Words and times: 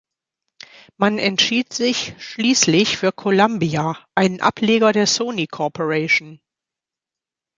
Man 0.97 1.19
entschied 1.19 1.73
sich 1.73 2.15
schließlich 2.17 2.97
für 2.97 3.11
Columbia, 3.11 3.95
einen 4.15 4.41
Ableger 4.41 4.93
der 4.93 5.05
Sony-Corporation. 5.05 6.41